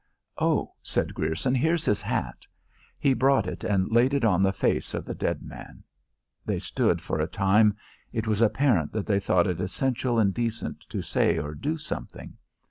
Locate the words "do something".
11.53-12.35